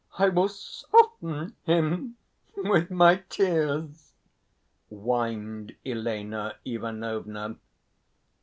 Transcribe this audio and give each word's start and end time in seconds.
I 0.17 0.29
will 0.29 0.47
soften 0.49 1.55
him 1.61 2.17
with 2.57 2.89
my 2.89 3.17
tears," 3.29 4.13
whined 4.89 5.75
Elena 5.85 6.55
Ivanovna. 6.65 7.57